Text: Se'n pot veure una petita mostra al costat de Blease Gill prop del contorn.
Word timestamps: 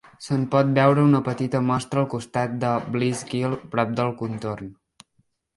Se'n 0.27 0.45
pot 0.53 0.71
veure 0.77 1.03
una 1.07 1.19
petita 1.27 1.61
mostra 1.67 2.01
al 2.03 2.09
costat 2.15 2.57
de 2.65 2.71
Blease 2.97 3.29
Gill 3.35 3.55
prop 3.77 3.93
del 4.01 4.13
contorn. 4.23 4.77